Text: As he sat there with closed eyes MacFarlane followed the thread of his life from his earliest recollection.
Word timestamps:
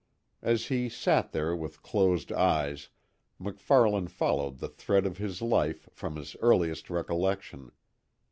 As 0.41 0.65
he 0.69 0.89
sat 0.89 1.31
there 1.31 1.55
with 1.55 1.83
closed 1.83 2.31
eyes 2.31 2.89
MacFarlane 3.37 4.07
followed 4.07 4.57
the 4.57 4.67
thread 4.67 5.05
of 5.05 5.17
his 5.19 5.43
life 5.43 5.87
from 5.93 6.15
his 6.15 6.35
earliest 6.41 6.89
recollection. 6.89 7.71